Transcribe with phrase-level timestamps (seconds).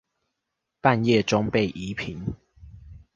[0.81, 2.35] 半夜中被移平